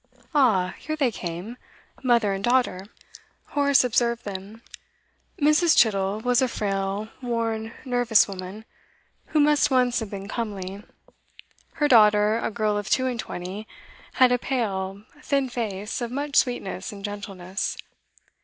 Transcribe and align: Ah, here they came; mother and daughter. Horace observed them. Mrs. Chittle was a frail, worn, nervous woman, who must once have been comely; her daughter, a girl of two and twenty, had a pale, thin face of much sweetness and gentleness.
Ah, 0.33 0.73
here 0.79 0.95
they 0.95 1.11
came; 1.11 1.57
mother 2.01 2.33
and 2.33 2.43
daughter. 2.43 2.87
Horace 3.49 3.83
observed 3.83 4.23
them. 4.25 4.63
Mrs. 5.39 5.77
Chittle 5.77 6.19
was 6.21 6.41
a 6.41 6.47
frail, 6.47 7.09
worn, 7.21 7.71
nervous 7.85 8.27
woman, 8.27 8.65
who 9.27 9.39
must 9.39 9.69
once 9.69 9.99
have 9.99 10.09
been 10.09 10.27
comely; 10.27 10.81
her 11.73 11.87
daughter, 11.87 12.39
a 12.39 12.49
girl 12.49 12.79
of 12.79 12.89
two 12.89 13.05
and 13.05 13.19
twenty, 13.19 13.67
had 14.13 14.31
a 14.31 14.39
pale, 14.39 15.03
thin 15.21 15.49
face 15.49 16.01
of 16.01 16.09
much 16.09 16.35
sweetness 16.35 16.91
and 16.91 17.05
gentleness. 17.05 17.77